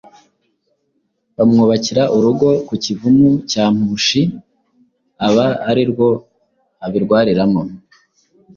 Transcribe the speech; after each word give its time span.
bamwubakira 1.37 2.03
urugo 2.15 2.47
ku 2.67 2.73
Kivumu 2.83 3.29
cya 3.51 3.65
Mpushi 3.75 4.21
aba 5.27 5.47
ari 5.69 5.83
rwo 5.91 6.09
abirwariramo 6.85 7.61